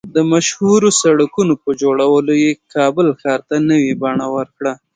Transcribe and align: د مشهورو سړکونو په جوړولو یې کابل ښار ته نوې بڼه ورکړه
د 0.15 0.17
مشهورو 0.31 0.89
سړکونو 1.01 1.53
په 1.63 1.69
جوړولو 1.81 2.33
یې 2.43 2.51
کابل 2.73 3.07
ښار 3.21 3.39
ته 3.49 3.55
نوې 3.69 3.93
بڼه 4.01 4.27
ورکړه 4.37 4.73